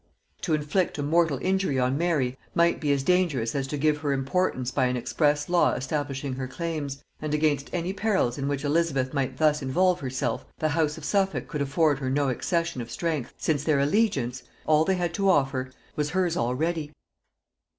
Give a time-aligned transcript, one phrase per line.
[0.41, 4.13] To inflict a mortal injury on Mary might be as dangerous as to give her
[4.13, 9.13] importance by an express law establishing her claims, and against any perils in which Elizabeth
[9.13, 13.35] might thus involve herself the house of Suffolk could afford her no accession of strength,
[13.37, 16.91] since their allegiance, all they had to offer, was hers already.